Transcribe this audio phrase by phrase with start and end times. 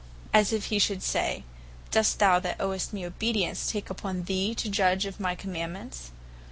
[0.33, 1.43] as if he should say,
[1.91, 6.09] doest thou that owest me obedience, take upon thee to judge of my Commandements?